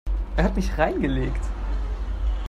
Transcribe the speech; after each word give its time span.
Er 0.35 0.45
hat 0.45 0.55
mich 0.55 0.79
reingelegt. 0.79 1.45